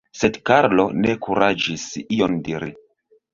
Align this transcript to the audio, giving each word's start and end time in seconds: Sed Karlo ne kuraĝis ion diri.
Sed 0.19 0.37
Karlo 0.49 0.85
ne 1.01 1.13
kuraĝis 1.25 1.85
ion 2.17 2.41
diri. 2.49 2.73